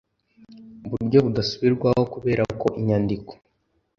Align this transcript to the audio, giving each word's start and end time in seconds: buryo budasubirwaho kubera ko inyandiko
buryo 0.89 1.17
budasubirwaho 1.25 2.03
kubera 2.13 2.43
ko 2.61 2.67
inyandiko 2.79 3.31